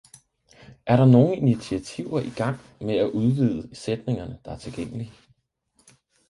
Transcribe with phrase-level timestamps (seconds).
[0.83, 5.13] Er der nogle initiativer i gang med at udvide sætningerne, der er tilgængelige?